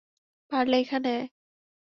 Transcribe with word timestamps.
পারলে 0.51 0.75
এখানে 0.83 1.09
আয়! 1.13 1.25